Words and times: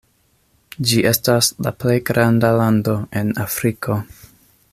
Ĝi 0.91 1.01
estas 1.09 1.49
la 1.67 1.73
plej 1.83 1.99
granda 2.09 2.51
lando 2.63 2.97
en 3.23 3.31
Afriko. 3.45 4.03